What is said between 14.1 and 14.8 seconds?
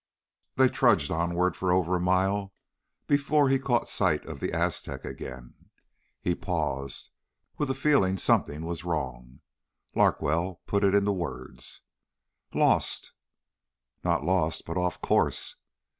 lost, but